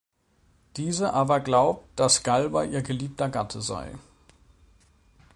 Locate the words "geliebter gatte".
2.81-3.61